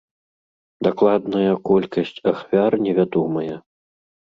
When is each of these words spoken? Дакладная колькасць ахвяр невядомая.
Дакладная 0.87 1.53
колькасць 1.69 2.17
ахвяр 2.35 2.71
невядомая. 2.89 3.55